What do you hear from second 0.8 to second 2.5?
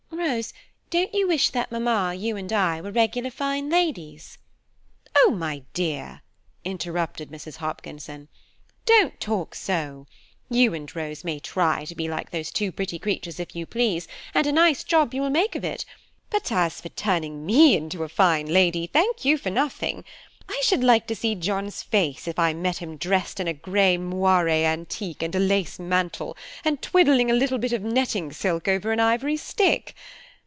don't you wish that mamma, and you,